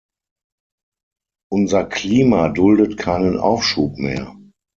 Unser 1.51 1.85
Klima 1.85 2.49
duldet 2.49 2.97
keinen 2.97 3.37
Aufschub 3.37 3.99
mehr. 3.99 4.35